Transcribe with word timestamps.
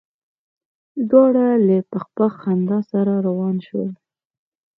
دواړه 1.09 1.45
له 1.67 1.77
پخ 1.91 2.03
پخ 2.15 2.31
خندا 2.41 2.79
سره 2.91 3.13
روان 3.27 3.55
شول. 3.67 3.91